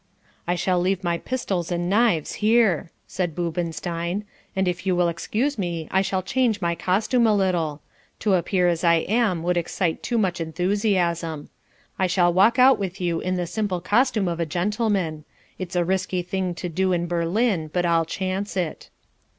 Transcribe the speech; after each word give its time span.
"I 0.47 0.55
shall 0.55 0.79
leave 0.81 1.03
my 1.03 1.19
pistols 1.19 1.71
and 1.71 1.87
knives 1.87 2.33
here," 2.41 2.89
said 3.05 3.35
Boobenstein, 3.35 4.23
"and 4.55 4.67
if 4.67 4.87
you 4.87 4.95
will 4.95 5.07
excuse 5.09 5.59
me 5.59 5.87
I 5.91 6.01
shall 6.01 6.23
change 6.23 6.59
my 6.59 6.73
costume 6.73 7.27
a 7.27 7.35
little. 7.35 7.83
To 8.21 8.33
appear 8.33 8.67
as 8.67 8.83
I 8.83 8.95
am 8.95 9.43
would 9.43 9.57
excite 9.57 10.01
too 10.01 10.17
much 10.17 10.41
enthusiasm. 10.41 11.49
I 11.99 12.07
shall 12.07 12.33
walk 12.33 12.57
out 12.57 12.79
with 12.79 12.99
you 12.99 13.19
in 13.19 13.35
the 13.35 13.45
simple 13.45 13.79
costume 13.79 14.27
of 14.27 14.39
a 14.39 14.43
gentleman. 14.47 15.23
It's 15.59 15.75
a 15.75 15.85
risky 15.85 16.23
thing 16.23 16.55
to 16.55 16.67
do 16.67 16.93
in 16.93 17.05
Berlin, 17.05 17.69
but 17.71 17.85
I'll 17.85 18.05
chance 18.05 18.57
it." 18.57 18.89